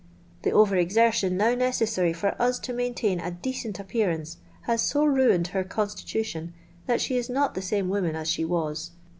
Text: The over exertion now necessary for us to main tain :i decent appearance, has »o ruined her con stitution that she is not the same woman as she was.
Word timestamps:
The 0.41 0.49
over 0.51 0.75
exertion 0.77 1.37
now 1.37 1.53
necessary 1.53 2.11
for 2.11 2.35
us 2.41 2.57
to 2.61 2.73
main 2.73 2.95
tain 2.95 3.21
:i 3.21 3.29
decent 3.29 3.79
appearance, 3.79 4.37
has 4.61 4.95
»o 4.95 5.05
ruined 5.05 5.49
her 5.49 5.63
con 5.63 5.89
stitution 5.89 6.53
that 6.87 6.99
she 6.99 7.17
is 7.17 7.29
not 7.29 7.53
the 7.53 7.61
same 7.61 7.87
woman 7.87 8.15
as 8.15 8.27
she 8.27 8.43
was. 8.43 8.89